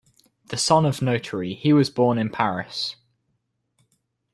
[0.47, 2.95] The son of a notary, he was born in Paris.